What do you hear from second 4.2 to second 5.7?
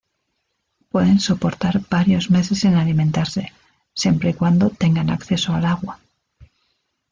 y cuando tengan acceso al